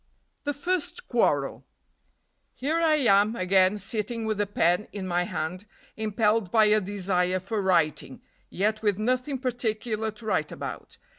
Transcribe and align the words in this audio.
THE 0.45 0.53
FIRST 0.55 1.07
QUARREL. 1.09 1.63
"Here 2.55 2.77
I 2.81 2.95
am 2.95 3.35
again 3.35 3.77
sitting 3.77 4.25
with 4.25 4.41
a 4.41 4.47
pen 4.47 4.87
in 4.91 5.07
my 5.07 5.25
hand, 5.25 5.65
impelled 5.95 6.49
by 6.49 6.65
a 6.65 6.81
desire 6.81 7.39
for 7.39 7.61
writing, 7.61 8.23
yet 8.49 8.81
with 8.81 8.97
nothing 8.97 9.37
particular 9.37 10.09
to 10.09 10.25
write 10.25 10.51
about. 10.51 10.97